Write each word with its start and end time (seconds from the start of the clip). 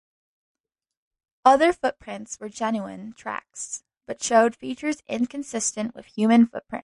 Other 1.45 1.71
footprints 1.73 2.39
were 2.39 2.49
genuine 2.49 3.13
tracks, 3.13 3.83
but 4.07 4.23
showed 4.23 4.55
features 4.55 5.03
inconsistent 5.07 5.93
with 5.93 6.07
human 6.07 6.47
footprints. 6.47 6.79